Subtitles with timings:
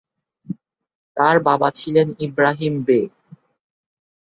[1.17, 2.99] তাঁর বাবা ছিলেন ইব্রাহিম বে।